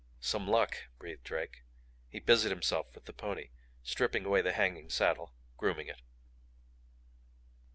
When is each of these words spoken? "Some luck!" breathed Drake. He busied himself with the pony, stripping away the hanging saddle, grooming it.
"Some 0.19 0.47
luck!" 0.47 0.85
breathed 0.97 1.23
Drake. 1.23 1.61
He 2.09 2.19
busied 2.19 2.49
himself 2.51 2.87
with 2.95 3.05
the 3.05 3.13
pony, 3.13 3.51
stripping 3.83 4.25
away 4.25 4.41
the 4.41 4.53
hanging 4.53 4.89
saddle, 4.89 5.35
grooming 5.57 5.85
it. 5.89 6.01